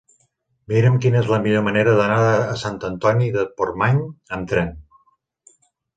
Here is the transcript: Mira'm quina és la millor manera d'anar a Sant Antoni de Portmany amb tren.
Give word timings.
Mira'm 0.71 0.95
quina 1.03 1.19
és 1.19 1.27
la 1.33 1.39
millor 1.43 1.63
manera 1.67 1.93
d'anar 2.01 2.17
a 2.29 2.57
Sant 2.63 2.79
Antoni 2.89 3.31
de 3.37 3.47
Portmany 3.61 4.03
amb 4.39 4.51
tren. 4.55 4.73